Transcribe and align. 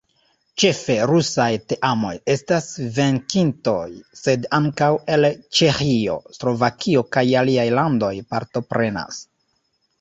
Ĉefe 0.61 0.93
rusaj 1.09 1.49
teamoj 1.73 2.13
estas 2.35 2.69
venkintoj, 2.95 3.83
sed 4.23 4.49
ankaŭ 4.61 4.89
el 5.17 5.29
Ĉeĥio, 5.61 6.19
Slovakio 6.41 7.07
kaj 7.17 7.27
aliaj 7.45 7.71
landoj 7.79 8.15
partoprenas. 8.35 9.25